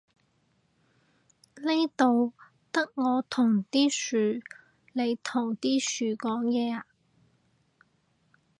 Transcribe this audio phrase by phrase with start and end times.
[1.57, 2.33] 呢度
[2.71, 4.41] 得我同啲樹，
[4.93, 6.87] 你同啲樹講嘢呀？